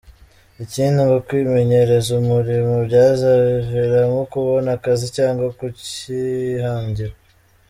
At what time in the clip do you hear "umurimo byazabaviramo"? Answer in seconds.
2.21-4.19